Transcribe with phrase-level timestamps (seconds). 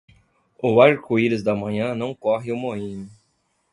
[0.59, 3.07] O arco-íris da manhã não corre o moinho.